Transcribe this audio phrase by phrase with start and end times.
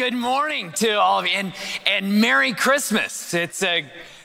[0.00, 1.52] Good morning to all of you, and,
[1.86, 3.34] and Merry Christmas.
[3.34, 3.82] It's uh,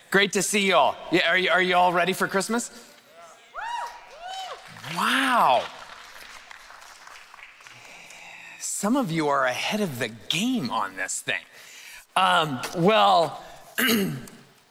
[0.09, 0.95] great to see you all.
[1.11, 2.71] Yeah, are, you, are you all ready for Christmas?
[4.95, 5.63] Wow.
[8.57, 11.43] Some of you are ahead of the game on this thing.
[12.15, 13.43] Um, well,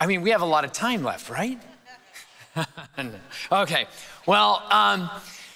[0.00, 1.60] I mean, we have a lot of time left, right?
[3.52, 3.88] okay.
[4.24, 5.10] Well, um,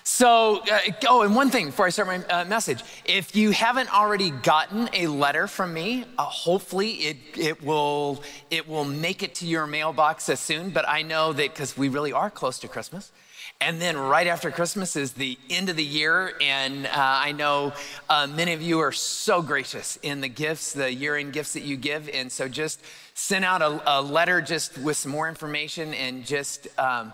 [0.09, 3.95] so, uh, oh, and one thing before I start my uh, message if you haven't
[3.95, 9.35] already gotten a letter from me, uh, hopefully it, it, will, it will make it
[9.37, 10.71] to your mailbox as soon.
[10.71, 13.13] But I know that because we really are close to Christmas.
[13.61, 16.33] And then right after Christmas is the end of the year.
[16.41, 17.75] And uh, I know
[18.09, 21.65] uh, many of you are so gracious in the gifts, the year end gifts that
[21.65, 22.09] you give.
[22.09, 22.81] And so just
[23.13, 26.67] send out a, a letter just with some more information and just.
[26.79, 27.13] Um,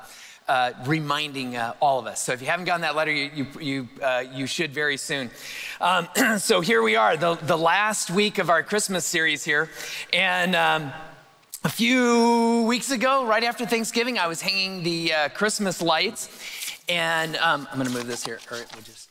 [0.48, 2.22] uh, reminding uh, all of us.
[2.22, 5.30] So if you haven't gotten that letter, you, you, you, uh, you should very soon.
[5.80, 6.08] Um,
[6.38, 9.70] so here we are, the, the last week of our Christmas series here.
[10.12, 10.92] And um,
[11.64, 16.28] a few weeks ago, right after Thanksgiving, I was hanging the uh, Christmas lights.
[16.88, 18.38] And um, I'm going to move this here.
[18.50, 19.10] All right, we'll just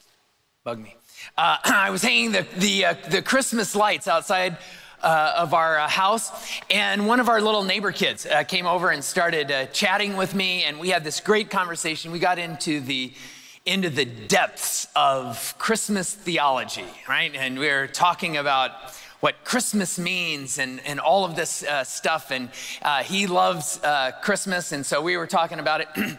[0.64, 0.96] bug me.
[1.38, 4.58] Uh, I was hanging the, the, uh, the Christmas lights outside
[5.04, 6.32] uh, of our uh, house.
[6.70, 10.34] And one of our little neighbor kids uh, came over and started uh, chatting with
[10.34, 10.64] me.
[10.64, 12.12] And we had this great conversation.
[12.12, 13.14] We got into the
[13.66, 17.34] into the depths of Christmas theology, right?
[17.34, 18.72] And we were talking about
[19.22, 22.32] what Christmas means and, and all of this uh, stuff.
[22.32, 22.50] And
[22.82, 23.80] uh, he loves
[24.22, 24.74] Christmas.
[24.74, 25.88] And so we were talking about it.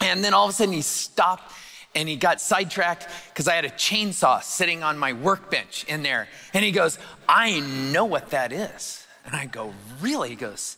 [0.00, 1.50] and then all of a sudden he stopped
[1.94, 6.28] and he got sidetracked because I had a chainsaw sitting on my workbench in there.
[6.52, 9.06] And he goes, I know what that is.
[9.24, 10.30] And I go, Really?
[10.30, 10.76] He goes,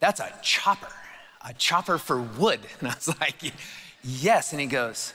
[0.00, 0.92] That's a chopper,
[1.44, 2.60] a chopper for wood.
[2.80, 3.36] And I was like,
[4.02, 4.52] Yes.
[4.52, 5.14] And he goes,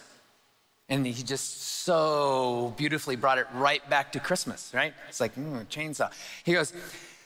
[0.89, 4.93] and he just so beautifully brought it right back to Christmas, right?
[5.07, 6.11] It's like, mm, chainsaw.
[6.43, 6.73] He goes,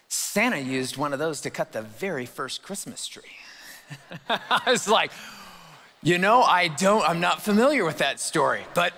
[0.07, 3.23] Santa used one of those to cut the very first Christmas tree.
[4.29, 5.11] I was like,
[6.03, 8.93] you know, I don't, I'm not familiar with that story, but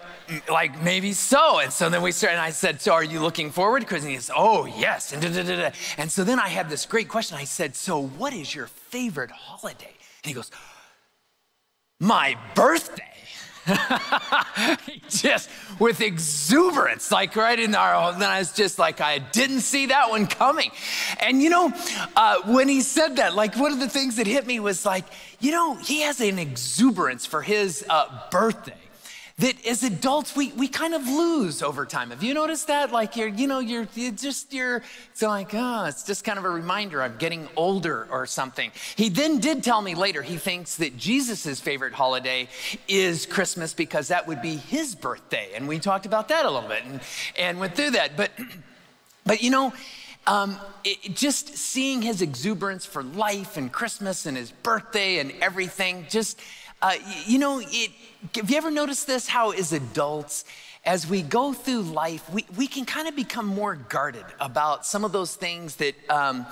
[0.49, 1.59] like maybe so.
[1.59, 3.81] And so then we started, and I said, So are you looking forward?
[3.81, 5.13] Because he says, Oh, yes.
[5.13, 7.37] And, da, da, da, and so then I had this great question.
[7.37, 9.93] I said, So what is your favorite holiday?
[10.23, 10.51] And he goes,
[11.99, 13.03] My birthday.
[15.09, 15.49] just
[15.79, 20.09] with exuberance, like right in our, then I was just like, I didn't see that
[20.09, 20.71] one coming.
[21.19, 21.73] And you know,
[22.15, 25.05] uh, when he said that, like one of the things that hit me was like,
[25.39, 28.88] you know, he has an exuberance for his uh, birthday
[29.39, 32.09] that as adults we, we kind of lose over time.
[32.09, 32.91] Have you noticed that?
[32.91, 36.45] Like you're, you know, you're, you're just you're it's like, oh, it's just kind of
[36.45, 38.71] a reminder I'm getting older or something.
[38.95, 42.49] He then did tell me later he thinks that Jesus's favorite holiday
[42.87, 45.51] is Christmas because that would be his birthday.
[45.55, 46.99] And we talked about that a little bit and,
[47.37, 48.17] and went through that.
[48.17, 48.31] But
[49.25, 49.73] but you know,
[50.27, 56.05] um, it, just seeing his exuberance for life and Christmas and his birthday and everything,
[56.09, 56.39] just,
[56.81, 56.93] uh,
[57.25, 57.91] you know, it,
[58.35, 59.27] have you ever noticed this?
[59.27, 60.45] How, as adults,
[60.85, 65.03] as we go through life, we, we can kind of become more guarded about some
[65.03, 65.95] of those things that.
[66.09, 66.45] Um,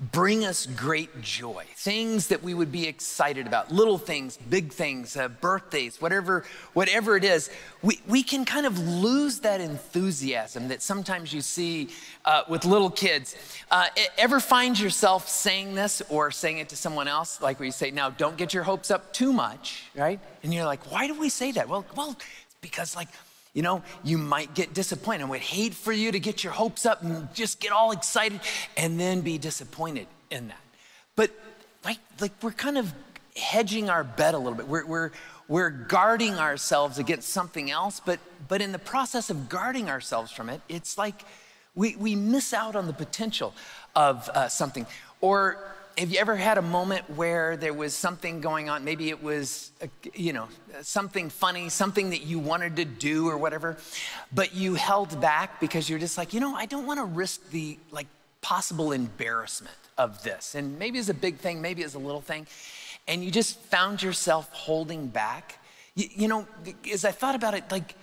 [0.00, 5.16] bring us great joy, things that we would be excited about, little things, big things,
[5.16, 7.50] uh, birthdays, whatever, whatever it is,
[7.82, 11.88] we, we can kind of lose that enthusiasm that sometimes you see
[12.24, 13.36] uh, with little kids.
[13.70, 13.86] Uh,
[14.18, 17.90] ever find yourself saying this or saying it to someone else, like where you say,
[17.90, 20.18] now don't get your hopes up too much, right?
[20.42, 21.68] And you're like, why do we say that?
[21.68, 22.16] Well, well,
[22.60, 23.08] because like,
[23.52, 25.24] you know, you might get disappointed.
[25.24, 28.40] I would hate for you to get your hopes up and just get all excited
[28.76, 30.60] and then be disappointed in that.
[31.16, 31.30] But
[31.84, 32.92] like, like we're kind of
[33.36, 34.68] hedging our bet a little bit.
[34.68, 35.10] We're, we're,
[35.48, 40.48] we're guarding ourselves against something else, but, but in the process of guarding ourselves from
[40.48, 41.22] it, it's like
[41.74, 43.54] we, we miss out on the potential
[43.94, 44.86] of uh, something.
[45.20, 45.58] Or
[45.98, 48.84] have you ever had a moment where there was something going on?
[48.84, 50.48] Maybe it was, uh, you know,
[50.82, 53.76] something funny, something that you wanted to do or whatever,
[54.32, 57.50] but you held back because you're just like, you know, I don't want to risk
[57.50, 58.06] the like
[58.40, 60.54] possible embarrassment of this.
[60.54, 62.46] And maybe it's a big thing, maybe it's a little thing.
[63.08, 65.58] And you just found yourself holding back.
[65.94, 66.46] You, you know,
[66.92, 67.94] as I thought about it, like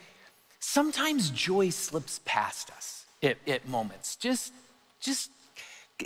[0.59, 4.15] sometimes joy slips past us at, at moments.
[4.15, 4.53] Just,
[4.99, 5.31] just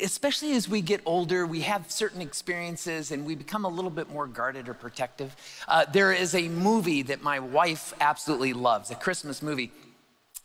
[0.01, 4.09] especially as we get older, we have certain experiences and we become a little bit
[4.09, 5.35] more guarded or protective.
[5.67, 9.71] Uh, there is a movie that my wife absolutely loves, a Christmas movie.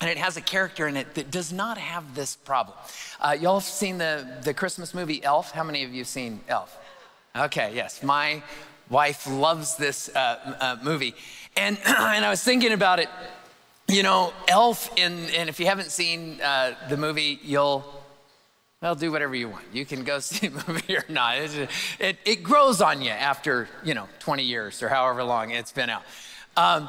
[0.00, 2.76] And it has a character in it that does not have this problem.
[3.20, 5.50] Uh, y'all have seen the, the Christmas movie Elf?
[5.50, 6.76] How many of you have seen Elf?
[7.34, 8.02] Okay, yes.
[8.02, 8.42] My
[8.90, 11.14] wife loves this uh, uh movie.
[11.56, 13.08] And, and I was thinking about it.
[13.88, 17.97] You know, Elf, in, and if you haven't seen uh, the movie, you'll
[18.80, 19.64] Well, do whatever you want.
[19.72, 21.38] You can go see a movie or not.
[21.38, 25.72] It, it, it, grows on you after, you know, 20 years or however long it's
[25.72, 26.02] been out.
[26.56, 26.88] Um,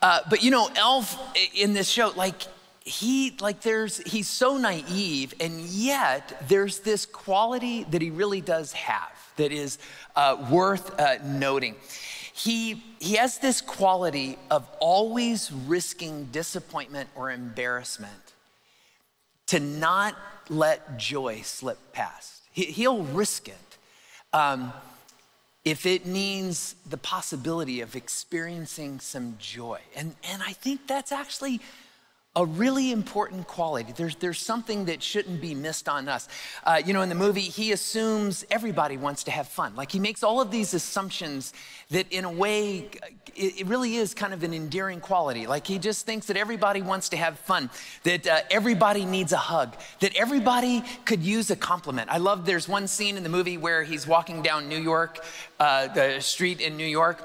[0.00, 1.18] uh, but, you know, Elf
[1.54, 2.42] in this show, like,
[2.80, 8.72] he, like, there's, he's so naive, and yet there's this quality that he really does
[8.72, 9.78] have that is
[10.16, 11.74] uh, worth uh, noting.
[12.32, 18.27] He, he has this quality of always risking disappointment or embarrassment
[19.48, 20.16] to not
[20.48, 22.42] let joy slip past.
[22.52, 23.78] He, will risk it
[24.32, 24.72] um,
[25.64, 29.80] if it means the possibility of experiencing some joy.
[29.94, 31.60] And, and I think that's actually
[32.38, 33.92] a really important quality.
[33.92, 36.28] There's, there's something that shouldn't be missed on us.
[36.62, 39.74] Uh, you know, in the movie, he assumes everybody wants to have fun.
[39.74, 41.52] Like he makes all of these assumptions
[41.90, 42.90] that, in a way,
[43.34, 45.48] it, it really is kind of an endearing quality.
[45.48, 47.70] Like he just thinks that everybody wants to have fun,
[48.04, 52.08] that uh, everybody needs a hug, that everybody could use a compliment.
[52.08, 55.24] I love there's one scene in the movie where he's walking down New York,
[55.58, 57.20] uh, the street in New York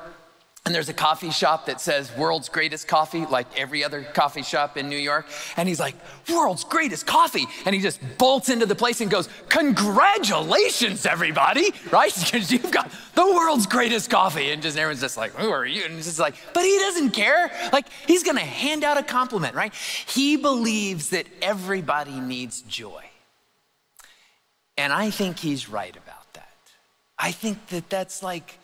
[0.65, 4.77] and there's a coffee shop that says world's greatest coffee, like every other coffee shop
[4.77, 5.25] in New York.
[5.57, 5.93] And he's like,
[6.29, 7.45] world's greatest coffee.
[7.65, 12.13] And he just bolts into the place and goes, Congratulations, everybody, right?
[12.33, 14.51] Because you've got the world's greatest coffee.
[14.51, 15.83] And just everyone's just like, Who are you?
[15.83, 17.51] And it's just like, But he doesn't care.
[17.73, 19.73] Like, he's gonna hand out a compliment, right?
[19.73, 23.03] He believes that everybody needs joy.
[24.77, 26.55] And I think he's right about that.
[27.19, 28.57] I think that that's like,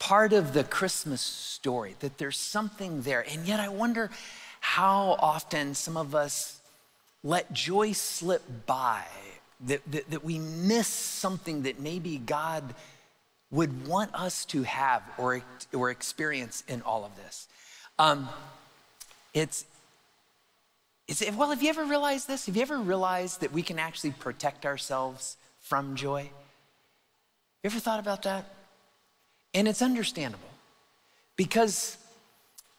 [0.00, 3.24] part of the Christmas story, that there's something there.
[3.30, 4.10] And yet I wonder
[4.58, 6.60] how often some of us
[7.22, 9.04] let joy slip by,
[9.66, 12.74] that, that, that we miss something that maybe God
[13.50, 15.42] would want us to have or,
[15.72, 17.46] or experience in all of this.
[17.98, 18.28] Um,
[19.34, 19.66] it's,
[21.06, 22.46] it's, well, have you ever realized this?
[22.46, 26.22] Have you ever realized that we can actually protect ourselves from joy?
[27.62, 28.46] You ever thought about that?
[29.54, 30.48] And it's understandable
[31.36, 31.96] because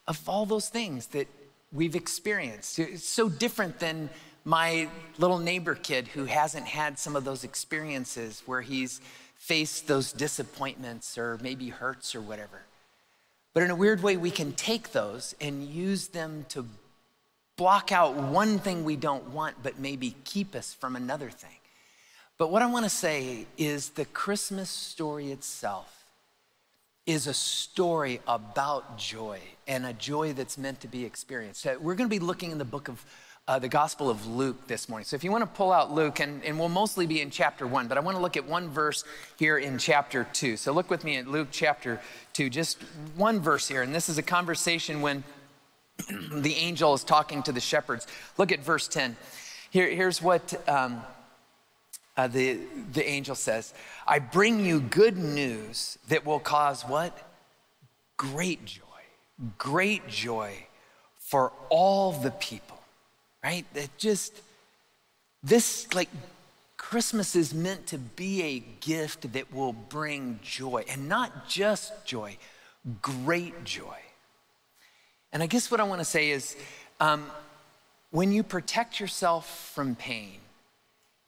[0.07, 1.27] of all those things that
[1.73, 2.79] we've experienced.
[2.79, 4.09] It's so different than
[4.43, 4.87] my
[5.17, 9.01] little neighbor kid who hasn't had some of those experiences where he's
[9.37, 12.61] faced those disappointments or maybe hurts or whatever.
[13.53, 16.65] But in a weird way, we can take those and use them to
[17.57, 21.49] block out one thing we don't want, but maybe keep us from another thing.
[22.37, 26.00] But what I want to say is the Christmas story itself
[27.05, 31.65] is a story about joy and a joy that's meant to be experienced.
[31.65, 33.03] We're going to be looking in the book of
[33.47, 35.05] uh, the Gospel of Luke this morning.
[35.05, 37.65] So if you want to pull out Luke, and, and we'll mostly be in chapter
[37.65, 39.03] one, but I want to look at one verse
[39.37, 40.57] here in chapter two.
[40.57, 41.99] So look with me at Luke chapter
[42.33, 42.81] two, just
[43.15, 43.81] one verse here.
[43.81, 45.23] And this is a conversation when
[46.31, 48.05] the angel is talking to the shepherds.
[48.37, 49.15] Look at verse 10.
[49.71, 50.69] Here, here's what.
[50.69, 51.01] Um,
[52.17, 52.59] uh, the,
[52.93, 53.73] the angel says,
[54.07, 57.17] I bring you good news that will cause what?
[58.17, 58.81] Great joy.
[59.57, 60.67] Great joy
[61.17, 62.77] for all the people,
[63.43, 63.65] right?
[63.73, 64.41] That just,
[65.41, 66.09] this, like,
[66.77, 72.37] Christmas is meant to be a gift that will bring joy, and not just joy,
[73.01, 73.97] great joy.
[75.31, 76.57] And I guess what I want to say is
[76.99, 77.25] um,
[78.09, 80.39] when you protect yourself from pain,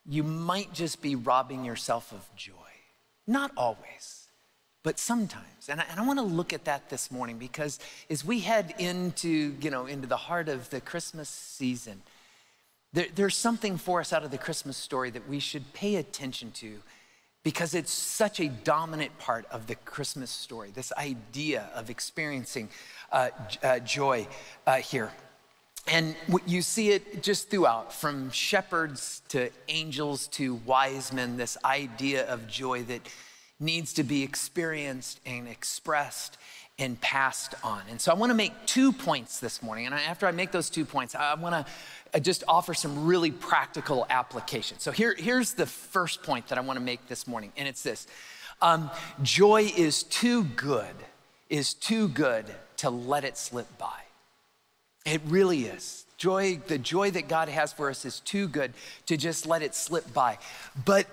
[0.06, 2.54] you might just be robbing yourself of joy.
[3.26, 4.28] Not always,
[4.84, 5.70] but sometimes.
[5.70, 7.80] And I, and I want to look at that this morning because
[8.10, 12.02] as we head into, you know, into the heart of the Christmas season,
[12.92, 16.52] there, there's something for us out of the Christmas story that we should pay attention
[16.52, 16.80] to
[17.44, 22.70] because it's such a dominant part of the Christmas story, this idea of experiencing
[23.12, 23.30] uh,
[23.62, 24.28] uh, joy
[24.66, 25.12] uh, here.
[25.88, 32.26] And you see it just throughout, from shepherds to angels to wise men, this idea
[32.28, 33.02] of joy that
[33.60, 36.38] needs to be experienced and expressed
[36.80, 37.82] and passed on.
[37.90, 39.86] And so I want to make two points this morning.
[39.86, 41.72] And after I make those two points, I want to
[42.14, 44.80] uh, just offer some really practical application.
[44.80, 47.84] So here, here's the first point that I want to make this morning, and it's
[47.84, 48.08] this
[48.62, 48.90] um,
[49.22, 50.96] joy is too good,
[51.50, 52.46] is too good
[52.78, 54.00] to let it slip by.
[55.06, 56.06] It really is.
[56.18, 58.74] Joy, the joy that God has for us is too good
[59.08, 60.38] to just let it slip by.
[60.86, 61.08] But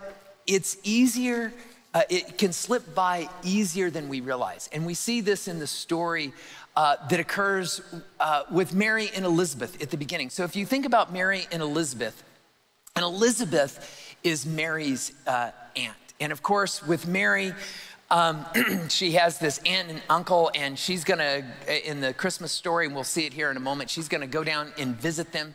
[0.47, 1.53] it's easier,
[1.93, 4.69] uh, it can slip by easier than we realize.
[4.73, 6.33] And we see this in the story
[6.77, 7.81] uh, that occurs
[8.21, 10.31] uh, with Mary and Elizabeth at the beginning.
[10.31, 12.23] So if you think about Mary and Elizabeth,
[12.95, 15.97] and Elizabeth is Mary's uh, aunt.
[16.21, 17.55] And of course, with Mary,
[18.11, 18.45] um,
[18.89, 21.45] she has this aunt and uncle, and she's gonna,
[21.85, 24.43] in the Christmas story, and we'll see it here in a moment, she's gonna go
[24.43, 25.55] down and visit them.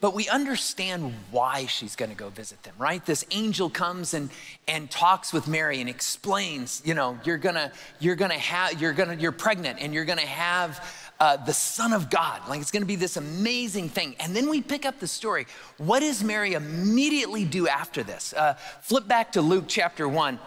[0.00, 3.04] but we understand why she's to go visit them right?
[3.04, 4.30] This angel comes and
[4.68, 9.14] and talks with mary and explains you know you're gonna you're gonna have you're gonna
[9.14, 10.84] you're pregnant and you're gonna have
[11.18, 12.46] uh, the son of god.
[12.46, 14.16] Like it's gonna be this amazing thing.
[14.20, 15.46] And then we pick up the story.
[15.78, 18.34] What does mary immediately do after this?
[18.34, 20.38] Uh, flip back to luke chapter 1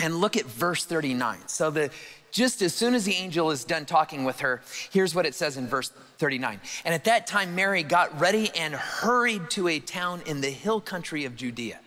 [0.00, 1.90] and look at verse 39 so the
[2.30, 5.56] just as soon as the angel is done talking with her, here's what it says
[5.56, 6.60] in verse 39.
[6.84, 10.80] And at that time, Mary got ready and hurried to a town in the hill
[10.80, 11.80] country of Judea.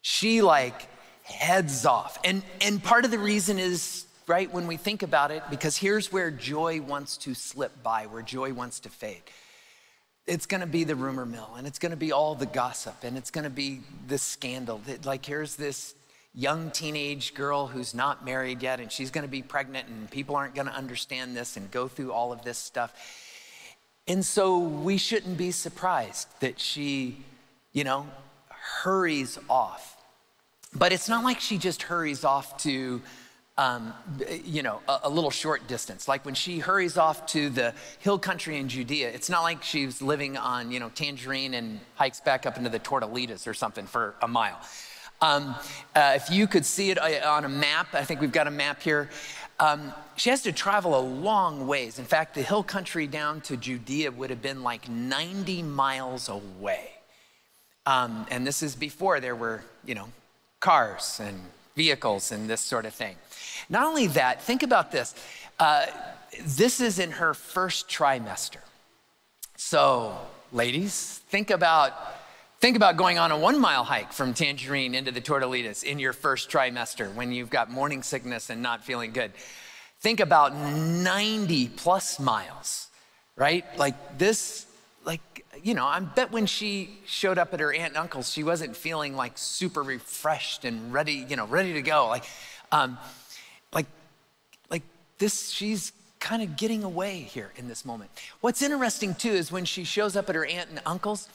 [0.00, 0.88] She like
[1.24, 2.18] heads off.
[2.24, 6.12] And, and part of the reason is, right, when we think about it, because here's
[6.12, 9.22] where joy wants to slip by, where joy wants to fade.
[10.26, 13.32] It's gonna be the rumor mill, and it's gonna be all the gossip, and it's
[13.32, 14.80] gonna be the scandal.
[15.04, 15.96] Like, here's this
[16.34, 20.34] young teenage girl who's not married yet and she's going to be pregnant and people
[20.34, 22.94] aren't going to understand this and go through all of this stuff.
[24.08, 27.18] And so we shouldn't be surprised that she,
[27.72, 28.06] you know,
[28.48, 29.96] hurries off.
[30.74, 33.02] But it's not like she just hurries off to,
[33.58, 33.92] um,
[34.44, 36.08] you know, a, a, little short distance.
[36.08, 40.00] Like when she hurries off to the hill country in Judea, it's not like she's
[40.00, 44.14] living on, you know, Tangerine and hikes back up into the Tortolitas or something for
[44.22, 44.58] a mile.
[45.22, 45.54] Um,
[45.94, 48.50] uh, if you could see it uh, on a map, I think we've got a
[48.50, 49.08] map here.
[49.60, 52.00] Um, she has to travel a long ways.
[52.00, 56.90] In fact, the hill country down to Judea would have been like 90 miles away.
[57.86, 60.08] Um, and this is before there were, you know,
[60.58, 61.40] cars and
[61.76, 63.14] vehicles and this sort of thing.
[63.68, 65.14] Not only that, think about this.
[65.58, 65.86] Uh,
[66.44, 68.60] this is in her first trimester.
[69.56, 70.16] So,
[70.52, 71.92] ladies, think about
[72.62, 76.12] Think about going on a one mile hike from Tangerine into the Tortolitas in your
[76.12, 79.32] first trimester when you've got morning sickness and not feeling good.
[79.98, 82.86] Think about 90 plus miles,
[83.34, 83.64] right?
[83.76, 84.66] Like this,
[85.04, 88.44] like, you know, I bet when she showed up at her aunt and uncle's, she
[88.44, 92.06] wasn't feeling like super refreshed and ready, you know, ready to go.
[92.06, 92.26] Like,
[92.70, 92.96] um,
[93.72, 93.86] like,
[94.70, 94.84] like
[95.18, 95.90] this, she's
[96.20, 98.08] kind of getting away here in this moment.
[98.40, 101.28] What's interesting too is when she shows up at her aunt and uncle's,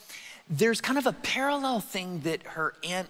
[0.50, 3.08] there's kind of a parallel thing that her aunt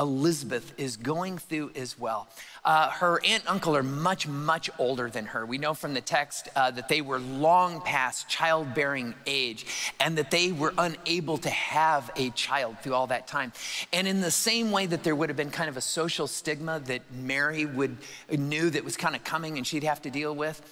[0.00, 2.26] Elizabeth is going through as well.
[2.64, 5.44] Uh, her aunt and uncle are much, much older than her.
[5.44, 9.66] We know from the text uh, that they were long past childbearing age
[10.00, 13.52] and that they were unable to have a child through all that time.
[13.92, 16.80] And in the same way that there would have been kind of a social stigma
[16.86, 17.98] that Mary would
[18.30, 20.62] knew that was kind of coming and she'd have to deal with,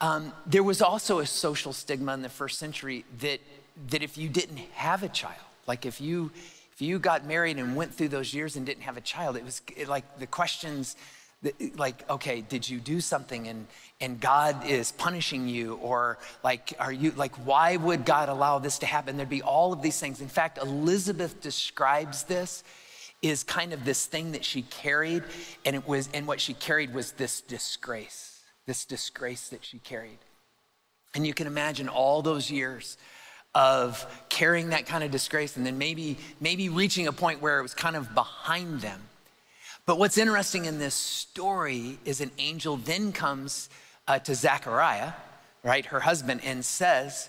[0.00, 3.40] um, there was also a social stigma in the first century that,
[3.88, 5.40] that if you didn't have a child,
[5.70, 6.32] like if you
[6.72, 9.44] if you got married and went through those years and didn't have a child, it
[9.44, 10.96] was it, like the questions
[11.42, 13.68] that, like okay, did you do something and
[14.00, 18.80] and God is punishing you or like are you like why would God allow this
[18.80, 19.16] to happen?
[19.16, 20.20] There'd be all of these things.
[20.20, 22.64] In fact, Elizabeth describes this
[23.22, 25.22] is kind of this thing that she carried
[25.64, 28.40] and it was and what she carried was this disgrace.
[28.66, 30.18] This disgrace that she carried.
[31.14, 32.96] And you can imagine all those years
[33.54, 37.62] of carrying that kind of disgrace and then maybe maybe reaching a point where it
[37.62, 39.00] was kind of behind them.
[39.86, 43.68] But what's interesting in this story is an angel then comes
[44.06, 45.12] uh, to zechariah
[45.62, 47.28] right her husband and says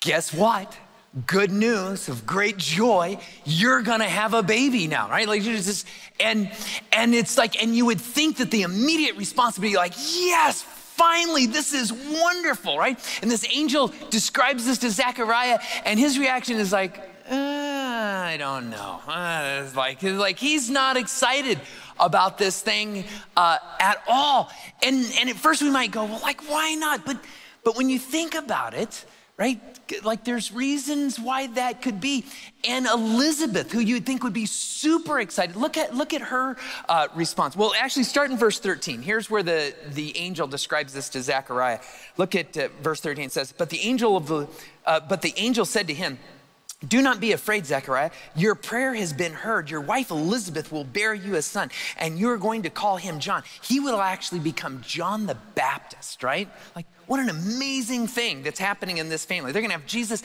[0.00, 0.76] guess what?
[1.26, 3.18] Good news of great joy.
[3.44, 5.28] You're gonna have a baby now right?
[5.28, 5.86] Like just
[6.18, 6.50] and
[6.90, 10.64] and it's like and you would think that the immediate response would be like yes
[10.96, 12.98] finally, this is wonderful, right?
[13.20, 16.98] And this angel describes this to Zechariah, and his reaction is like,
[17.30, 19.00] uh, I don't know.
[19.06, 21.58] Uh, it's like, it's like he's not excited
[21.98, 23.04] about this thing
[23.36, 24.50] uh, at all.
[24.82, 27.04] And, and at first we might go, well, like, why not?
[27.04, 27.18] But,
[27.64, 29.04] but when you think about it,
[29.36, 29.60] right?
[30.02, 32.24] Like there's reasons why that could be.
[32.66, 36.56] And Elizabeth, who you'd think would be super excited, look at look at her
[36.88, 37.56] uh, response.
[37.56, 39.02] Well, actually, start in verse 13.
[39.02, 41.80] Here's where the the angel describes this to Zechariah.
[42.16, 43.26] Look at uh, verse 13.
[43.26, 44.48] It says, "But the angel of the
[44.86, 46.18] uh, but the angel said to him."
[46.88, 48.10] Do not be afraid, Zechariah.
[48.36, 49.70] Your prayer has been heard.
[49.70, 53.42] Your wife Elizabeth will bear you a son, and you're going to call him John.
[53.62, 56.48] He will actually become John the Baptist, right?
[56.76, 59.52] Like, what an amazing thing that's happening in this family.
[59.52, 60.22] They're gonna have Jesus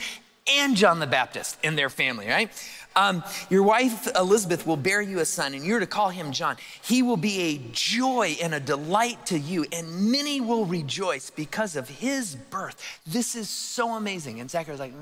[0.50, 2.51] and John the Baptist in their family, right?
[2.96, 6.58] Um, your wife Elizabeth will bear you a son, and you're to call him John.
[6.82, 11.75] He will be a joy and a delight to you, and many will rejoice because
[11.75, 12.82] of his birth.
[13.06, 14.39] This is so amazing.
[14.39, 14.94] And Zachariah's like.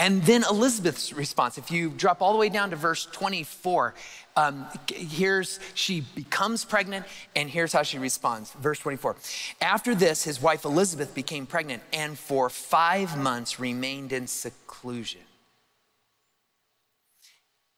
[0.00, 3.92] And then Elizabeth's response, if you drop all the way down to verse 24,
[4.34, 7.04] um, here's she becomes pregnant,
[7.36, 8.50] and here's how she responds.
[8.52, 9.16] Verse 24.
[9.60, 15.20] After this, his wife Elizabeth became pregnant and for five months remained in seclusion.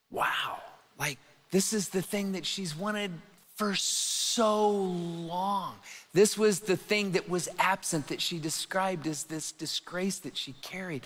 [0.09, 0.61] Wow.
[1.01, 1.19] Like,
[1.51, 3.11] this is the thing that she's wanted
[3.57, 5.75] for so long.
[6.13, 10.53] This was the thing that was absent that she described as this disgrace that she
[10.63, 11.05] carried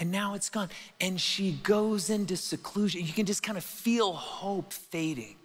[0.00, 0.70] and now it's gone.
[1.00, 3.04] And she goes into seclusion.
[3.04, 5.36] You can just kind of feel hope fading.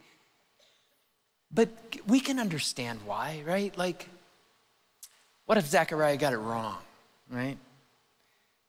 [1.53, 1.69] But
[2.07, 3.77] we can understand why, right?
[3.77, 4.09] Like,
[5.45, 6.77] what if Zechariah got it wrong,
[7.29, 7.57] right?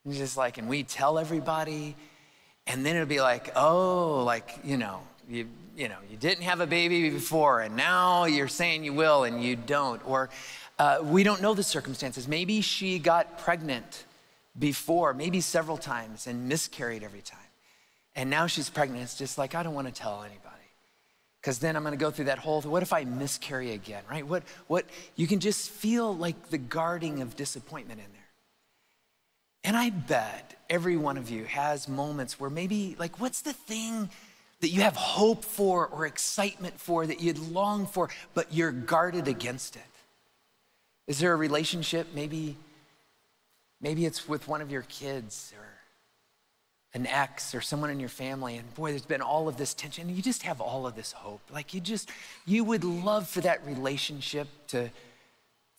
[0.04, 1.94] And just like, and we tell everybody,
[2.66, 6.60] and then it'll be like, oh, like, you know, you, you know, you didn't have
[6.60, 10.00] a baby before, and now you're saying you will, and you don't.
[10.06, 10.30] Or
[10.80, 12.26] uh, we don't know the circumstances.
[12.26, 14.05] Maybe she got pregnant
[14.58, 17.38] before, maybe several times, and miscarried every time.
[18.14, 19.02] And now she's pregnant.
[19.02, 20.42] It's just like, I don't want to tell anybody.
[21.40, 24.26] Because then I'm going to go through that whole, what if I miscarry again, right?
[24.26, 28.22] What, what, you can just feel like the guarding of disappointment in there.
[29.62, 34.10] And I bet every one of you has moments where maybe, like, what's the thing
[34.60, 39.28] that you have hope for or excitement for that you'd long for, but you're guarded
[39.28, 39.82] against it?
[41.06, 42.56] Is there a relationship, maybe
[43.80, 45.64] Maybe it's with one of your kids or
[46.94, 50.08] an ex or someone in your family, and boy, there's been all of this tension.
[50.08, 51.42] You just have all of this hope.
[51.52, 52.10] Like you just,
[52.46, 54.90] you would love for that relationship to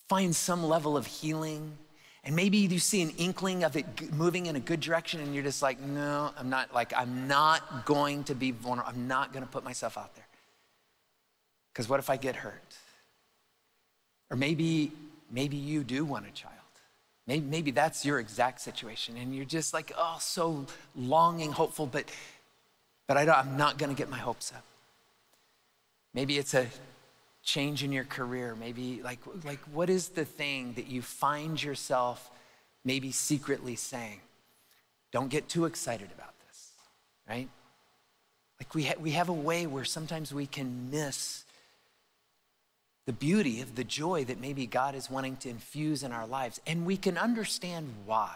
[0.08, 1.75] find some level of healing.
[2.24, 5.44] And maybe you see an inkling of it moving in a good direction, and you're
[5.44, 8.92] just like, no, I'm not, like, I'm not going to be vulnerable.
[8.94, 10.27] I'm not going to put myself out there.
[11.74, 12.75] Because what if I get hurt?
[14.30, 14.92] Or maybe,
[15.32, 16.54] maybe you do want a child.
[17.28, 20.66] Maybe, maybe that's your exact situation, and you're just like, oh, so
[20.96, 22.06] longing, hopeful, but,
[23.06, 24.64] but I don't, I'm not going to get my hopes up.
[26.14, 26.68] Maybe it's a
[27.44, 28.56] change in your career.
[28.56, 32.32] Maybe, like, like, what is the thing that you find yourself
[32.86, 34.22] maybe secretly saying?
[35.12, 36.72] Don't get too excited about this,
[37.28, 37.50] right?
[38.60, 41.44] Like, we, ha- we have a way where sometimes we can miss
[43.08, 46.60] the beauty of the joy that maybe God is wanting to infuse in our lives.
[46.67, 48.36] And we can understand why.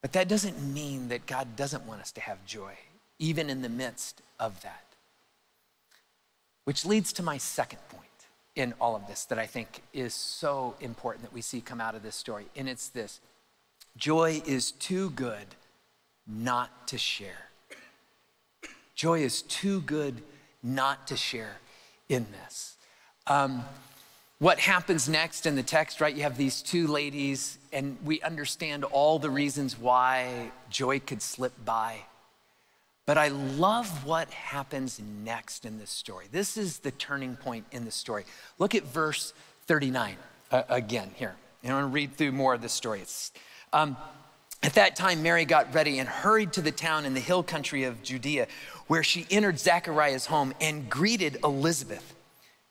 [0.00, 2.74] But that doesn't mean that God doesn't want us to have joy,
[3.18, 4.84] even in the midst of that.
[6.64, 8.04] Which leads to my second point
[8.54, 11.96] in all of this that I think is so important that we see come out
[11.96, 12.46] of this story.
[12.54, 13.20] And it's this
[13.96, 15.46] joy is too good
[16.28, 17.50] not to share.
[18.94, 20.22] Joy is too good
[20.62, 21.56] not to share
[22.08, 22.73] in this.
[23.26, 23.64] Um,
[24.38, 26.14] what happens next in the text, right?
[26.14, 31.52] You have these two ladies, and we understand all the reasons why joy could slip
[31.64, 32.00] by.
[33.06, 36.26] But I love what happens next in this story.
[36.32, 38.24] This is the turning point in the story.
[38.58, 39.34] Look at verse
[39.66, 40.16] 39
[40.50, 41.34] uh, again here.
[41.62, 43.02] And I'm going to read through more of the story.
[43.72, 43.96] Um,
[44.62, 47.84] at that time, Mary got ready and hurried to the town in the hill country
[47.84, 48.46] of Judea,
[48.86, 52.13] where she entered Zechariah's home and greeted Elizabeth.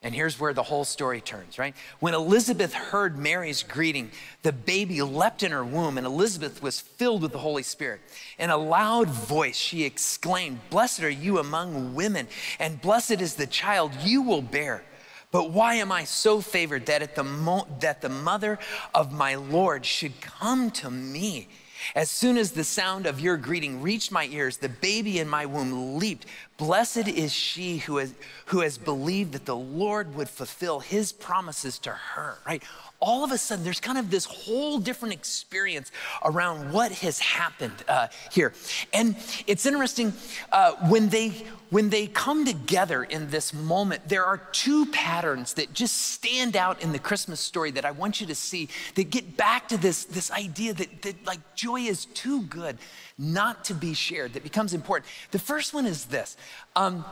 [0.04, 1.74] And here's where the whole story turns, right?
[2.02, 4.12] When Elizabeth heard Mary's greeting,
[4.42, 8.02] the baby leapt in her womb, and Elizabeth was filled with the Holy Spirit.
[8.38, 12.28] In a loud voice, she exclaimed, Blessed are you among women,
[12.60, 14.84] and blessed is the child you will bear.
[15.32, 18.60] But why am I so favored that, at the mo- that the mother
[18.94, 21.48] of my Lord should come to me?
[21.96, 25.46] As soon as the sound of your greeting reached my ears, the baby in my
[25.46, 26.26] womb leaped.
[26.58, 28.14] Blessed is she who has,
[28.48, 32.64] who has believed that the Lord would fulfill his promises to her, right?
[33.04, 35.92] all of a sudden there's kind of this whole different experience
[36.24, 38.54] around what has happened uh, here
[38.94, 40.14] and it's interesting
[40.54, 41.30] uh, when they
[41.70, 46.82] when they come together in this moment there are two patterns that just stand out
[46.82, 50.06] in the christmas story that i want you to see that get back to this
[50.06, 52.78] this idea that, that like joy is too good
[53.18, 56.38] not to be shared that becomes important the first one is this
[56.76, 57.06] um,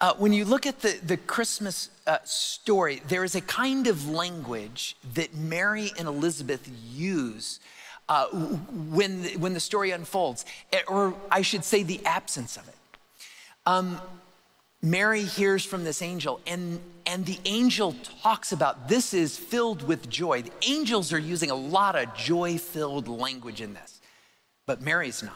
[0.00, 4.08] uh, when you look at the, the Christmas uh, story, there is a kind of
[4.08, 7.58] language that Mary and Elizabeth use
[8.08, 12.74] uh, when, when the story unfolds, eh, or I should say, the absence of it.
[13.66, 14.00] Um,
[14.80, 20.08] Mary hears from this angel, and, and the angel talks about this is filled with
[20.08, 20.42] joy.
[20.42, 23.97] The angels are using a lot of joy filled language in this,
[24.68, 25.32] but Mary's not.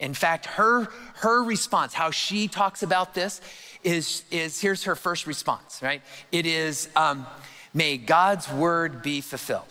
[0.00, 3.42] In fact, her, her response, how she talks about this,
[3.84, 6.00] is, is here's her first response, right?
[6.32, 7.26] It is, um,
[7.74, 9.68] may God's word be fulfilled.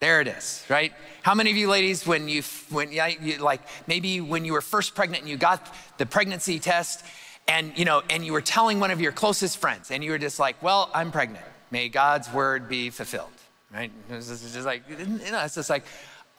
[0.00, 0.94] There it is, right?
[1.20, 4.94] How many of you ladies, when you, when you, like maybe when you were first
[4.94, 7.04] pregnant and you got the pregnancy test,
[7.46, 10.18] and you know, and you were telling one of your closest friends, and you were
[10.18, 11.44] just like, "Well, I'm pregnant.
[11.70, 13.30] May God's word be fulfilled."
[13.72, 13.90] Right?
[14.10, 15.84] It's just like, you know, it's just like,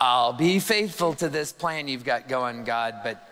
[0.04, 3.26] I'll be faithful to this plan you've got going, God, but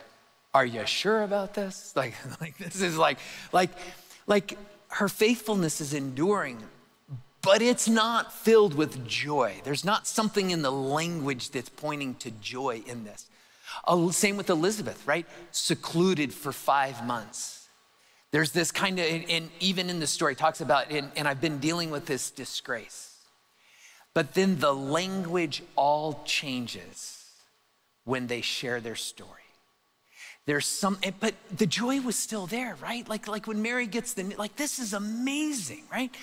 [0.53, 1.93] are you sure about this?
[1.97, 3.19] Like, like this is like,
[3.51, 3.71] like,
[4.25, 4.57] like
[4.87, 6.63] her faithfulness is enduring
[7.41, 9.61] but it's not filled with joy.
[9.63, 13.27] There's not something in the language that's pointing to joy in this.
[14.15, 15.25] Same with Elizabeth, right?
[15.51, 17.67] Secluded for five months.
[18.29, 21.57] There's this kind of, and even in the story, talks about, and, and I've been
[21.57, 23.10] dealing with this disgrace.
[24.13, 27.25] But then the language all changes
[28.03, 29.29] when they share their story.
[30.45, 33.07] There's some, eh, but the joy was still there, right?
[33.07, 36.13] Like, like when Mary gets the, like, this is amazing, right?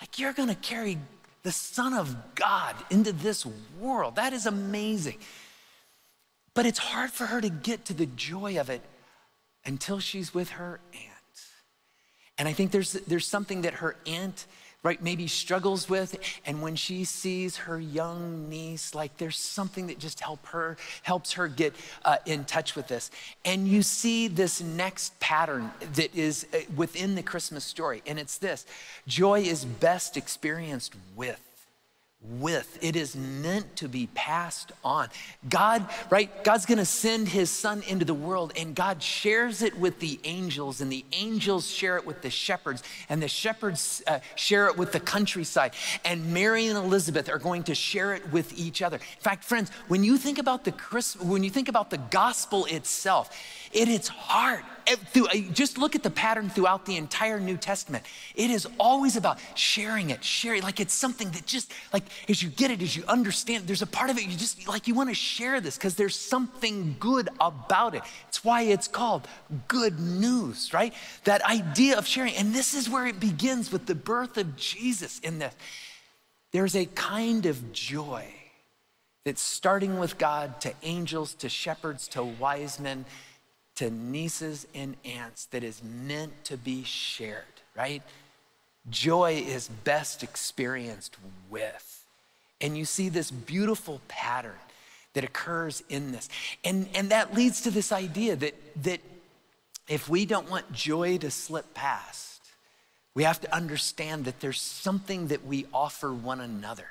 [0.00, 0.98] Like, you're gonna carry
[1.42, 3.46] the Son of God into this
[3.78, 4.16] world.
[4.16, 5.18] That is amazing.
[6.54, 8.82] But it's hard for her to get to the joy of it
[9.64, 11.12] until she's with her aunt.
[12.38, 14.46] And I think there's, there's something that her aunt
[14.86, 16.16] right, maybe struggles with.
[16.46, 21.32] And when she sees her young niece, like there's something that just help her, helps
[21.32, 23.10] her get uh, in touch with this.
[23.44, 28.02] And you see this next pattern that is uh, within the Christmas story.
[28.06, 28.64] And it's this
[29.06, 31.55] joy is best experienced with
[32.22, 32.78] with.
[32.82, 35.08] It is meant to be passed on.
[35.48, 36.44] God, right?
[36.44, 40.18] God's going to send his son into the world and God shares it with the
[40.24, 44.76] angels and the angels share it with the shepherds and the shepherds uh, share it
[44.76, 45.72] with the countryside.
[46.04, 48.96] And Mary and Elizabeth are going to share it with each other.
[48.96, 52.64] In fact, friends, when you think about the Christ, when you think about the gospel
[52.66, 53.36] itself,
[53.72, 54.08] it is
[54.86, 54.98] hard.
[55.16, 58.04] Uh, just look at the pattern throughout the entire New Testament.
[58.34, 62.48] It is always about sharing it, sharing, like it's something that just, like, as you
[62.48, 65.08] get it, as you understand, there's a part of it you just, like, you want
[65.08, 68.02] to share this because there's something good about it.
[68.28, 69.26] It's why it's called
[69.68, 70.94] good news, right?
[71.24, 72.34] That idea of sharing.
[72.36, 75.54] And this is where it begins with the birth of Jesus in this.
[76.52, 78.26] There's a kind of joy
[79.24, 83.04] that's starting with God to angels, to shepherds, to wise men
[83.76, 87.44] to nieces and aunts that is meant to be shared,
[87.76, 88.02] right?
[88.90, 91.16] Joy is best experienced
[91.50, 92.04] with.
[92.60, 94.52] And you see this beautiful pattern
[95.12, 96.28] that occurs in this.
[96.64, 99.00] And, and that leads to this idea that, that
[99.88, 102.42] if we don't want joy to slip past,
[103.14, 106.86] we have to understand that there's something that we offer one another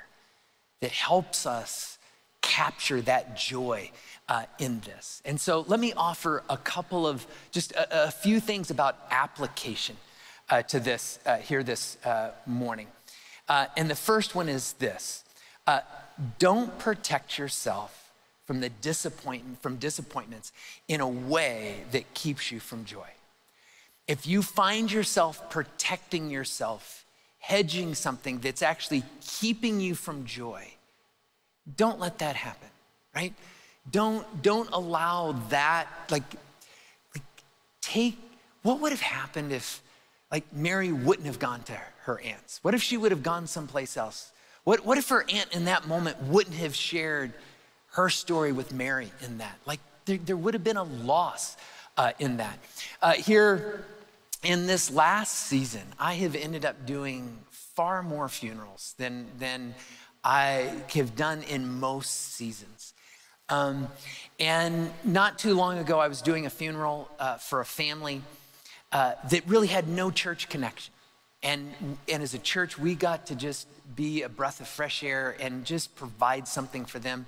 [0.80, 1.98] that helps us
[2.42, 3.90] capture that joy
[4.28, 5.22] uh, in this.
[5.24, 9.96] And so let me offer a couple of just a, a few things about application
[10.48, 12.88] uh, to this uh, here this uh, morning.
[13.48, 15.24] Uh, and the first one is this
[15.66, 15.80] uh,
[16.38, 18.12] don't protect yourself
[18.44, 20.52] from the disappointment from disappointments
[20.88, 23.08] in a way that keeps you from joy
[24.08, 27.04] if you find yourself protecting yourself
[27.38, 30.64] hedging something that's actually keeping you from joy
[31.76, 32.68] don't let that happen
[33.14, 33.34] right
[33.90, 36.24] don't, don't allow that, like,
[37.14, 37.24] like,
[37.80, 38.18] take,
[38.62, 39.82] what would have happened if,
[40.30, 42.58] like, Mary wouldn't have gone to her aunt's?
[42.62, 44.32] What if she would have gone someplace else?
[44.64, 47.32] What, what if her aunt in that moment wouldn't have shared
[47.92, 49.58] her story with Mary in that?
[49.66, 51.56] Like, there, there would have been a loss
[51.96, 52.58] uh, in that.
[53.00, 53.84] Uh, here
[54.42, 59.74] in this last season, I have ended up doing far more funerals than, than
[60.26, 62.94] I have done in most seasons.
[63.48, 63.86] Um,
[64.40, 68.22] and not too long ago, I was doing a funeral uh, for a family
[68.90, 70.92] uh, that really had no church connection.
[71.44, 71.72] And,
[72.08, 75.64] and as a church, we got to just be a breath of fresh air and
[75.64, 77.24] just provide something for them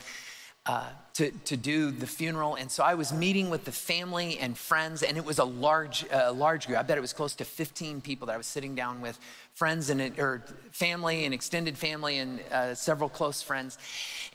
[0.69, 2.55] uh, to, to do the funeral.
[2.55, 6.05] And so I was meeting with the family and friends, and it was a large,
[6.13, 6.79] uh, large group.
[6.79, 9.19] I bet it was close to 15 people that I was sitting down with,
[9.55, 13.79] friends and or family and extended family and uh, several close friends.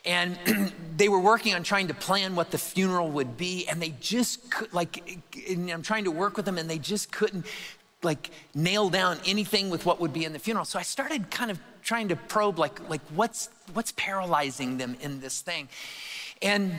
[0.04, 0.38] And
[0.98, 4.50] they were working on trying to plan what the funeral would be, and they just
[4.50, 7.46] could, like, I'm trying to work with them, and they just couldn't
[8.02, 10.66] like nail down anything with what would be in the funeral.
[10.66, 15.20] So I started kind of trying to probe like like what's what's paralyzing them in
[15.20, 15.68] this thing.
[16.42, 16.78] And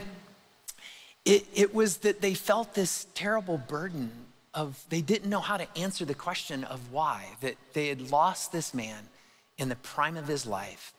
[1.25, 4.11] it, it was that they felt this terrible burden
[4.53, 8.51] of, they didn't know how to answer the question of why, that they had lost
[8.51, 9.09] this man
[9.57, 10.93] in the prime of his life.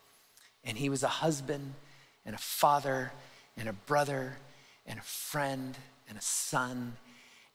[0.64, 1.74] And he was a husband
[2.24, 3.12] and a father
[3.56, 4.36] and a brother
[4.84, 5.76] and a friend
[6.08, 6.96] and a son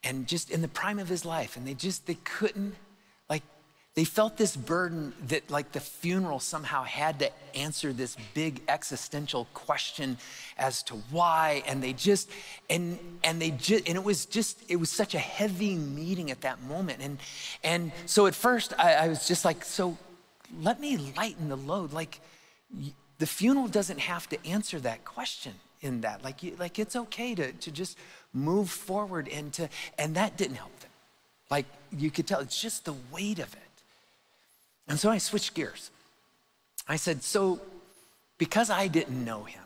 [0.03, 1.57] and just in the prime of his life.
[1.57, 2.75] And they just, they couldn't,
[3.93, 9.47] they felt this burden that like the funeral somehow had to answer this big existential
[9.53, 10.17] question
[10.57, 12.29] as to why and they just
[12.69, 16.41] and and they just and it was just it was such a heavy meeting at
[16.41, 17.19] that moment and
[17.63, 19.97] and so at first i, I was just like so
[20.59, 21.93] let me lighten the load.
[21.93, 22.19] Like
[23.17, 26.23] the funeral doesn't have to answer that question in that.
[26.23, 27.97] Like you, like it's okay to to just
[28.33, 30.89] move forward and to and that didn't help them.
[31.49, 33.59] Like you could tell it's just the weight of it
[34.87, 35.91] and so I switched gears.
[36.87, 37.61] I said, So,
[38.37, 39.63] because I didn't know him,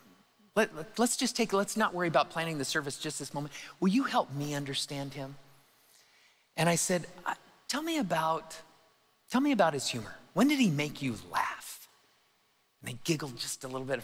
[0.55, 3.53] let, us just take, let's not worry about planning the service just this moment.
[3.79, 5.35] Will you help me understand him?
[6.55, 7.07] And I said,
[7.67, 8.57] Tell me about,
[9.29, 10.15] tell me about his humor.
[10.33, 11.87] When did he make you laugh?
[12.81, 14.01] And they giggled just a little bit,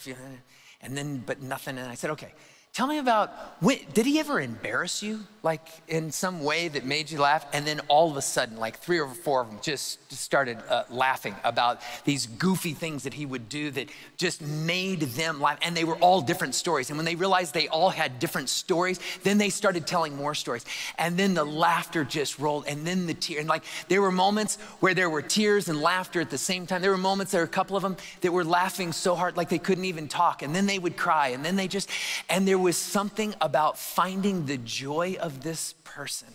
[0.82, 1.78] and then, but nothing.
[1.78, 2.34] And I said, Okay,
[2.74, 3.32] Tell me about,
[3.62, 7.46] when, did he ever embarrass you, like in some way that made you laugh?
[7.52, 10.84] And then all of a sudden, like three or four of them just, started uh,
[10.90, 15.58] laughing about these goofy things that he would do that just made them laugh.
[15.62, 16.90] And they were all different stories.
[16.90, 20.66] And when they realized they all had different stories, then they started telling more stories.
[20.98, 23.40] And then the laughter just rolled, and then the tear.
[23.40, 26.82] And like there were moments where there were tears and laughter at the same time.
[26.82, 29.50] There were moments, there were a couple of them that were laughing so hard, like
[29.50, 30.42] they couldn't even talk.
[30.42, 31.90] And then they would cry, and then they just,
[32.30, 36.28] and there was something about finding the joy of this person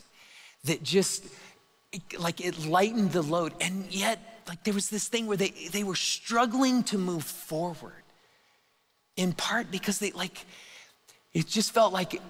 [0.65, 1.25] that just
[2.19, 3.55] like it lightened the load.
[3.61, 8.03] And yet like there was this thing where they they were struggling to move forward
[9.17, 10.45] in part because they like
[11.33, 12.21] it just felt like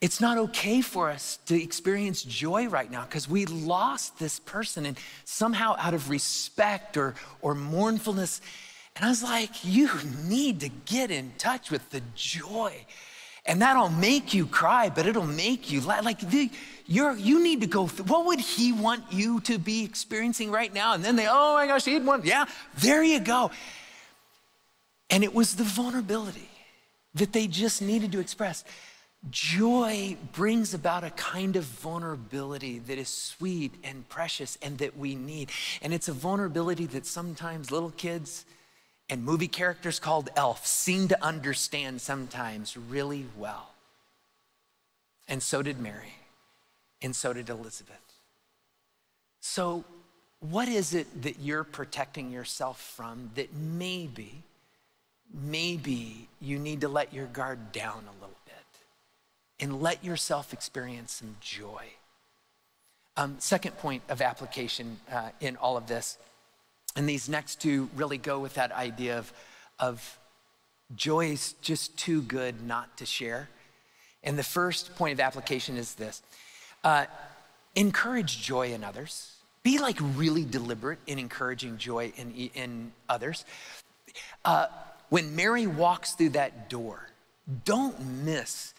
[0.00, 4.84] it's not okay for us to experience joy right now because we lost this person
[4.84, 8.40] and somehow out of respect or or mournfulness.
[8.96, 9.90] And I was like you
[10.24, 12.86] need to get in touch with the joy
[13.44, 15.80] and that'll make you cry, but it'll make you.
[15.80, 16.50] Like the,
[16.86, 20.72] you're, you need to go through, what would he want you to be experiencing right
[20.72, 20.94] now?
[20.94, 22.44] And then they, oh my gosh, he'd want, yeah,
[22.78, 23.50] there you go.
[25.10, 26.48] And it was the vulnerability
[27.14, 28.64] that they just needed to express.
[29.30, 35.14] Joy brings about a kind of vulnerability that is sweet and precious and that we
[35.14, 35.50] need.
[35.80, 38.44] And it's a vulnerability that sometimes little kids,
[39.08, 43.70] and movie characters called elf seem to understand sometimes really well.
[45.28, 46.14] And so did Mary,
[47.00, 47.96] and so did Elizabeth.
[49.40, 49.84] So,
[50.40, 54.42] what is it that you're protecting yourself from that maybe,
[55.32, 58.54] maybe you need to let your guard down a little bit
[59.60, 61.84] and let yourself experience some joy?
[63.16, 66.18] Um, second point of application uh, in all of this
[66.96, 69.32] and these next two really go with that idea of,
[69.78, 70.18] of
[70.94, 73.48] joy is just too good not to share.
[74.22, 76.22] And the first point of application is this
[76.84, 77.06] uh,
[77.74, 79.36] encourage joy in others.
[79.62, 83.44] Be like really deliberate in encouraging joy in, in others.
[84.44, 84.66] Uh,
[85.08, 87.08] when Mary walks through that door,
[87.64, 88.71] don't miss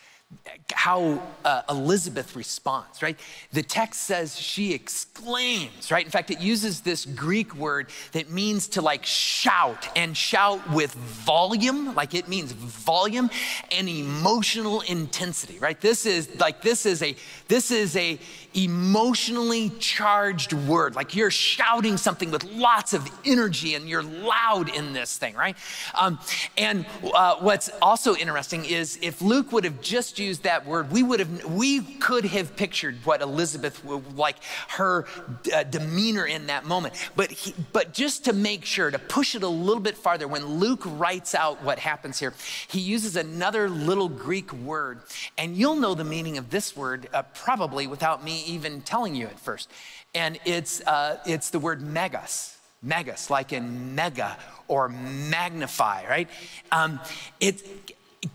[0.73, 3.19] how uh, Elizabeth responds, right?
[3.51, 6.05] The text says she exclaims, right?
[6.05, 10.93] In fact, it uses this Greek word that means to like shout and shout with
[10.93, 13.29] volume, like it means volume
[13.71, 15.79] and emotional intensity, right?
[15.79, 17.15] This is like this is a
[17.47, 18.19] this is a
[18.55, 20.95] emotionally charged word.
[20.95, 25.55] Like you're shouting something with lots of energy and you're loud in this thing, right?
[25.95, 26.19] Um,
[26.57, 31.03] and uh, what's also interesting is if Luke would have just used that word, we
[31.03, 34.37] would have, we could have pictured what Elizabeth would like
[34.69, 35.05] her
[35.53, 36.93] uh, demeanor in that moment.
[37.15, 40.45] But he, but just to make sure to push it a little bit farther, when
[40.45, 42.33] Luke writes out what happens here,
[42.67, 45.01] he uses another little Greek word,
[45.37, 49.27] and you'll know the meaning of this word uh, probably without me even telling you
[49.27, 49.69] at first.
[50.15, 56.29] And it's, uh, it's the word megas, megas, like in mega or magnify, right?
[56.71, 56.99] Um,
[57.39, 57.61] it,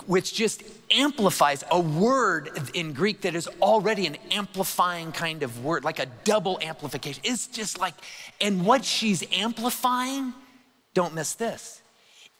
[0.07, 5.85] which just amplifies a word in Greek that is already an amplifying kind of word,
[5.85, 7.23] like a double amplification.
[7.25, 7.94] It's just like,
[8.40, 10.35] and what she's amplifying,
[10.94, 11.81] don't miss this.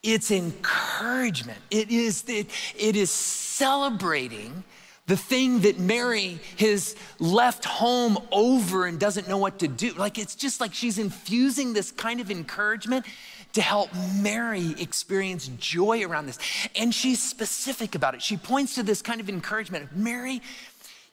[0.03, 1.59] It's encouragement.
[1.71, 4.65] It is, it, it is celebrating
[5.09, 9.93] the thing that Mary has left home over and doesn't know what to do.
[9.95, 13.07] Like it's just like she's infusing this kind of encouragement
[13.55, 13.89] to help
[14.21, 16.39] Mary experience joy around this.
[16.77, 18.23] And she's specific about it.
[18.23, 19.97] She points to this kind of encouragement.
[19.97, 20.43] Mary,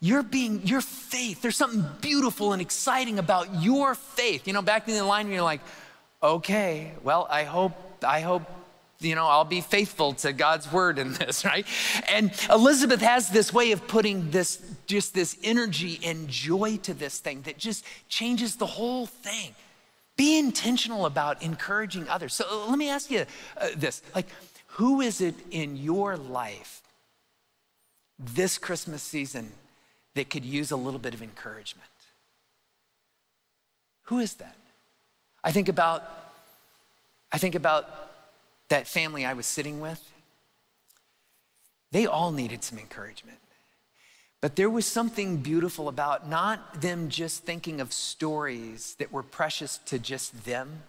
[0.01, 4.45] you're being, your faith, there's something beautiful and exciting about your faith.
[4.45, 5.61] You know, back in the line, you're like,
[6.21, 7.71] okay, well, I hope,
[8.05, 8.43] I hope
[8.99, 11.65] you know, I'll be faithful to God's word in this, right?
[12.09, 17.19] And Elizabeth has this way of putting this, just this energy and joy to this
[17.19, 19.53] thing that just changes the whole thing.
[20.15, 22.33] Be intentional about encouraging others.
[22.33, 23.25] So uh, let me ask you
[23.57, 24.27] uh, this like,
[24.67, 26.81] who is it in your life
[28.17, 29.51] this Christmas season
[30.13, 31.89] that could use a little bit of encouragement?
[34.03, 34.55] Who is that?
[35.43, 36.03] I think about
[37.31, 38.14] I think about
[38.69, 40.01] that family I was sitting with.
[41.91, 43.37] They all needed some encouragement.
[44.41, 49.79] But there was something beautiful about not them just thinking of stories that were precious
[49.85, 50.83] to just them.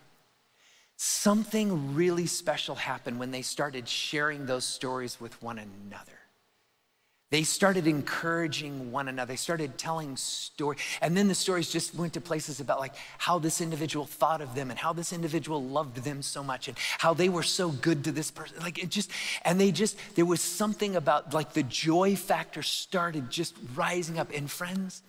[0.97, 6.19] Something really special happened when they started sharing those stories with one another.
[7.31, 9.33] They started encouraging one another.
[9.33, 10.79] They started telling stories.
[11.01, 14.55] And then the stories just went to places about like how this individual thought of
[14.55, 18.05] them and how this individual loved them so much and how they were so good
[18.05, 18.59] to this person.
[18.61, 19.11] Like it just,
[19.45, 24.31] and they just, there was something about like the joy factor started just rising up.
[24.33, 25.03] And friends,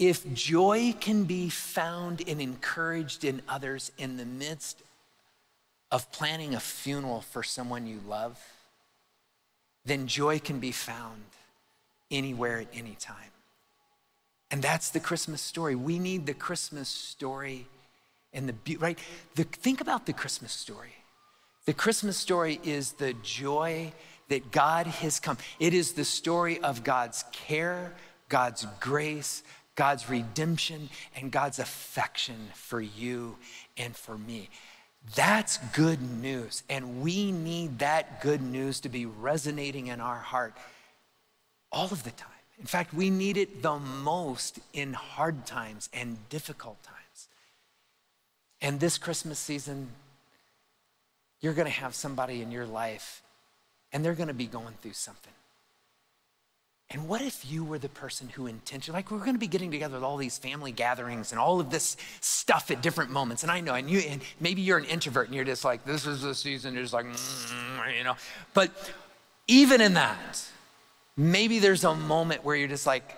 [0.00, 4.82] if joy can be found and encouraged in others in the midst
[5.92, 8.40] of planning a funeral for someone you love,
[9.88, 11.22] then joy can be found
[12.10, 13.16] anywhere at any time.
[14.50, 15.74] And that's the Christmas story.
[15.74, 17.66] We need the Christmas story
[18.32, 18.98] and the right.
[19.34, 20.94] The, think about the Christmas story.
[21.66, 23.92] The Christmas story is the joy
[24.28, 25.36] that God has come.
[25.60, 27.92] It is the story of God's care,
[28.28, 29.42] God's grace,
[29.74, 33.36] God's redemption, and God's affection for you
[33.76, 34.48] and for me.
[35.14, 36.62] That's good news.
[36.68, 40.54] And we need that good news to be resonating in our heart
[41.72, 42.30] all of the time.
[42.58, 47.28] In fact, we need it the most in hard times and difficult times.
[48.60, 49.88] And this Christmas season,
[51.40, 53.22] you're going to have somebody in your life
[53.92, 55.32] and they're going to be going through something.
[56.90, 59.94] And what if you were the person who intentionally, like we're to be getting together
[59.94, 63.42] with all these family gatherings and all of this stuff at different moments.
[63.42, 66.06] And I know, and you, and maybe you're an introvert and you're just like, this
[66.06, 66.72] is the season.
[66.72, 68.16] You're just like, mm, you know.
[68.54, 68.72] But
[69.46, 70.42] even in that,
[71.14, 73.16] maybe there's a moment where you're just like,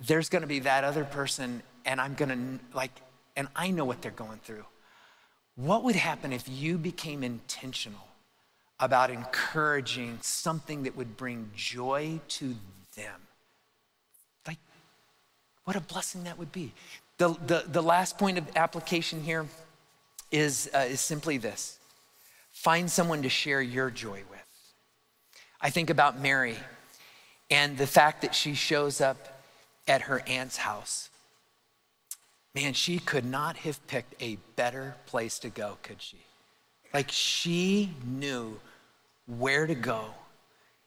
[0.00, 2.90] there's to be that other person, and I'm to like,
[3.36, 4.64] and I know what they're going through.
[5.54, 8.08] What would happen if you became intentional
[8.80, 12.56] about encouraging something that would bring joy to
[12.94, 13.20] them.
[14.46, 14.58] Like,
[15.64, 16.72] what a blessing that would be.
[17.18, 19.46] The, the, the last point of application here
[20.30, 21.78] is, uh, is simply this
[22.50, 24.40] find someone to share your joy with.
[25.60, 26.56] I think about Mary
[27.50, 29.42] and the fact that she shows up
[29.88, 31.10] at her aunt's house.
[32.54, 36.18] Man, she could not have picked a better place to go, could she?
[36.92, 38.60] Like, she knew
[39.26, 40.14] where to go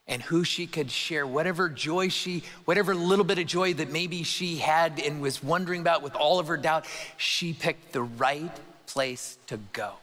[0.08, 4.24] and who she could share whatever joy she, whatever little bit of joy that maybe
[4.24, 6.86] she had and was wondering about with all of her doubt,
[7.18, 8.52] she picked the right
[8.86, 9.94] place to go.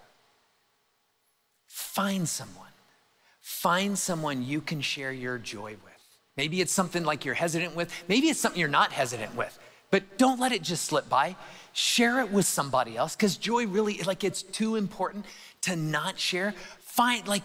[1.66, 2.68] Find someone.
[3.40, 5.92] Find someone you can share your joy with.
[6.36, 9.58] Maybe it's something like you're hesitant with, maybe it's something you're not hesitant with,
[9.90, 11.36] but don't let it just slip by.
[11.72, 15.24] Share it with somebody else because joy really, like, it's too important
[15.62, 16.54] to not share.
[16.94, 17.42] Find, like,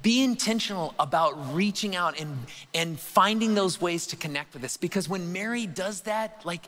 [0.00, 2.38] be intentional about reaching out and,
[2.72, 6.62] and finding those ways to connect with us because when mary does that like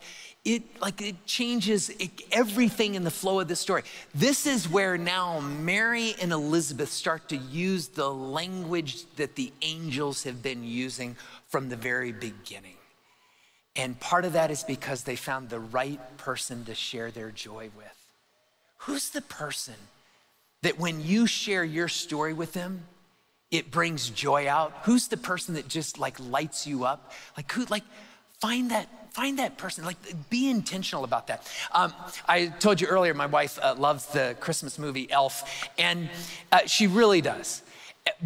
[0.45, 1.93] it like it changes
[2.33, 3.85] everything in the flow of the story.
[4.15, 10.25] This is where now mary and elizabeth start to use the language that the angels
[10.25, 11.17] have been using
[11.47, 12.77] from the very beginning.
[13.77, 17.71] And part of that is because they found the right person to share their joy
[17.77, 18.09] with.
[18.79, 19.77] Who's the person
[20.65, 22.83] that when you share your story with them
[23.55, 24.73] it brings joy out?
[24.83, 27.13] Who's the person that just like lights you up?
[27.37, 27.85] Like who, like
[28.41, 29.97] find that, find that person, like
[30.29, 31.49] be intentional about that.
[31.71, 31.95] Um,
[32.27, 36.11] I told you earlier, my wife uh, loves the Christmas movie Elf, and
[36.51, 37.63] uh, she really does.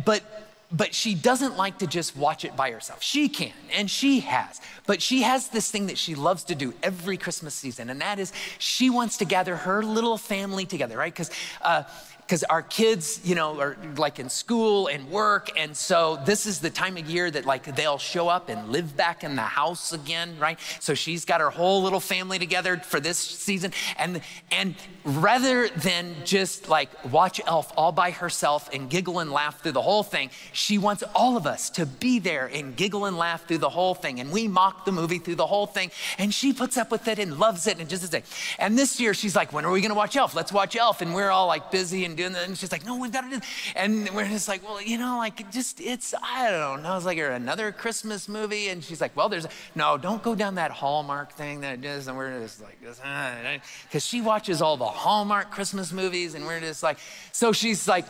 [0.04, 0.22] But
[0.70, 3.02] but she doesn't like to just watch it by herself.
[3.02, 4.60] She can, and she has.
[4.86, 8.18] But she has this thing that she loves to do every Christmas season, and that
[8.18, 11.12] is she wants to gather her little family together, right?
[11.12, 11.30] Because
[11.62, 11.84] uh,
[12.28, 15.50] because our kids, you know, are like in school and work.
[15.56, 18.94] And so this is the time of year that like they'll show up and live
[18.98, 20.58] back in the house again, right?
[20.78, 23.72] So she's got her whole little family together for this season.
[23.96, 24.74] And, and
[25.06, 29.80] rather than just like watch Elf all by herself and giggle and laugh through the
[29.80, 33.58] whole thing, she wants all of us to be there and giggle and laugh through
[33.58, 34.20] the whole thing.
[34.20, 35.90] And we mock the movie through the whole thing.
[36.18, 38.24] And she puts up with it and loves it and just a thing.
[38.58, 40.34] And this year she's like, when are we going to watch Elf?
[40.34, 41.00] Let's watch Elf.
[41.00, 42.46] And we're all like busy and doing that?
[42.46, 43.40] And she's like, no, we've got to do.
[43.74, 46.96] And we're just like, well, you know, like just it's I don't know.
[46.96, 50.70] It's like another Christmas movie, and she's like, well, there's no, don't go down that
[50.70, 54.84] Hallmark thing that it does, and we're just like, because uh, she watches all the
[54.84, 56.98] Hallmark Christmas movies, and we're just like,
[57.32, 58.04] so she's like,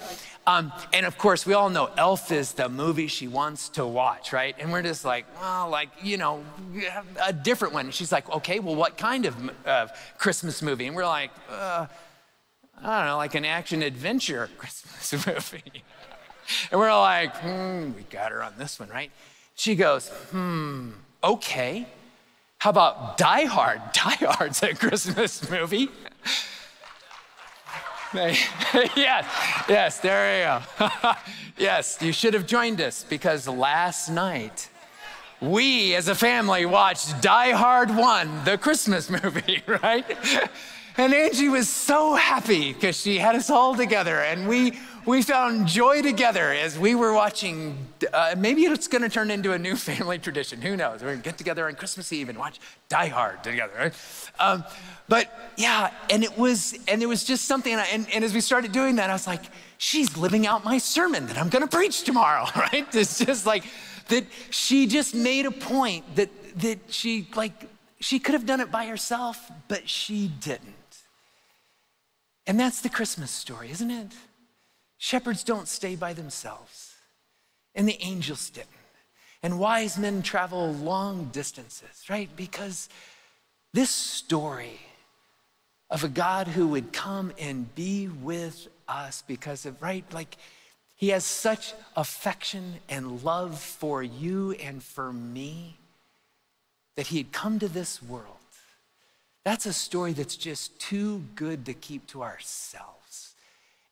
[0.48, 4.32] um, and of course, we all know Elf is the movie she wants to watch,
[4.32, 4.56] right?
[4.58, 6.42] And we're just like, well, like, you know,
[7.22, 7.90] a different one.
[7.90, 9.36] she's like, okay, well, what kind of
[9.66, 10.86] uh, Christmas movie?
[10.86, 11.86] And we're like, uh,
[12.82, 15.82] I don't know, like an action adventure Christmas movie.
[16.70, 19.10] and we're like, hmm, we got her on this one, right?
[19.54, 20.90] She goes, hmm,
[21.22, 21.86] okay.
[22.58, 23.80] How about Die Hard?
[23.92, 25.88] Die Hard's a Christmas movie.
[28.14, 29.26] yes,
[29.68, 31.12] yes, there you go.
[31.58, 34.70] yes, you should have joined us because last night
[35.40, 40.06] we as a family watched Die Hard 1, the Christmas movie, right?
[40.98, 44.76] And Angie was so happy because she had us all together and we
[45.06, 47.86] we found joy together as we were watching.
[48.12, 50.60] Uh, maybe it's going to turn into a new family tradition.
[50.60, 51.00] Who knows?
[51.00, 53.72] We're going to get together on Christmas Eve and watch Die Hard together.
[53.78, 53.94] Right?
[54.40, 54.64] Um,
[55.08, 57.72] but yeah, and it was, and it was just something.
[57.72, 59.44] And, I, and, and as we started doing that, I was like,
[59.78, 62.46] she's living out my sermon that I'm going to preach tomorrow.
[62.56, 62.92] Right?
[62.92, 63.64] It's just like
[64.08, 64.26] that.
[64.50, 66.28] She just made a point that
[66.60, 67.68] that she like
[68.00, 70.74] she could have done it by herself, but she didn't.
[72.48, 74.12] And that's the Christmas story, isn't it?
[74.96, 76.94] Shepherds don't stay by themselves,
[77.74, 78.70] and the angels didn't.
[79.42, 82.28] And wise men travel long distances, right?
[82.34, 82.88] Because
[83.74, 84.80] this story
[85.90, 90.04] of a God who would come and be with us because of, right?
[90.12, 90.36] Like,
[90.96, 95.76] he has such affection and love for you and for me
[96.96, 98.37] that he had come to this world.
[99.48, 103.32] That's a story that's just too good to keep to ourselves.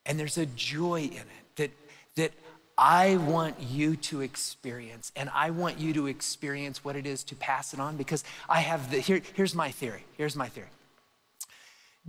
[0.05, 1.71] And there's a joy in it that,
[2.13, 2.31] that
[2.77, 5.11] I want you to experience.
[5.15, 8.59] And I want you to experience what it is to pass it on because I
[8.59, 10.03] have the, here, here's my theory.
[10.15, 10.67] Here's my theory.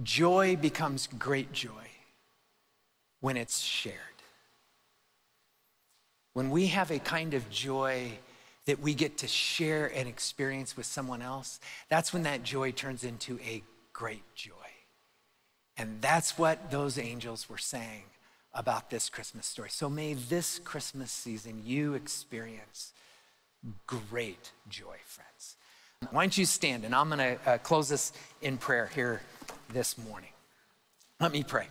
[0.02, 1.88] Joy becomes great joy
[3.20, 3.94] when it's shared.
[6.34, 8.10] When we have a kind of joy
[8.68, 11.58] that we get to share an experience with someone else,
[11.88, 13.62] that's when that joy turns into a
[13.94, 14.52] great joy.
[15.78, 18.02] And that's what those angels were saying
[18.52, 19.70] about this Christmas story.
[19.70, 22.92] So may this Christmas season you experience
[23.86, 25.56] great joy, friends.
[26.10, 26.84] Why don't you stand?
[26.84, 28.12] And I'm going to uh, close this
[28.42, 29.22] in prayer here
[29.72, 30.30] this morning.
[31.20, 31.68] Let me pray.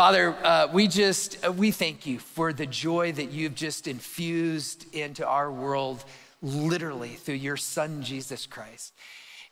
[0.00, 4.86] Father, uh, we just uh, we thank you for the joy that you've just infused
[4.94, 6.02] into our world,
[6.40, 8.94] literally through your Son Jesus Christ.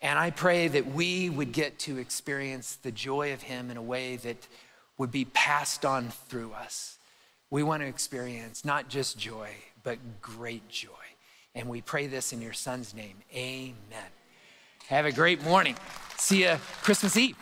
[0.00, 3.82] And I pray that we would get to experience the joy of Him in a
[3.82, 4.48] way that
[4.96, 6.96] would be passed on through us.
[7.50, 9.50] We want to experience not just joy,
[9.82, 10.88] but great joy.
[11.54, 13.18] And we pray this in your Son's name.
[13.34, 13.74] Amen.
[14.86, 15.76] Have a great morning.
[16.16, 17.36] See you Christmas Eve.